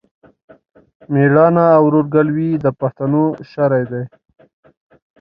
مېړانه 1.11 1.65
او 1.77 1.83
ورورګلوي 1.87 2.51
د 2.63 2.65
پښتنو 2.79 3.23
شری 3.51 3.83
دی. 3.91 4.03